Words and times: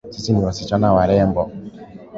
Sisi 0.11 0.33
ni 0.33 0.45
wasichana 0.45 0.93
warembo 0.95 1.51